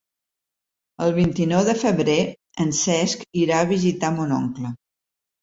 [1.07, 2.15] El vint-i-nou de febrer
[2.65, 4.75] en Cesc irà a visitar mon oncle.